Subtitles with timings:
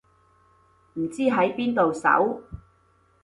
[0.95, 2.41] 唔知喺邊度搜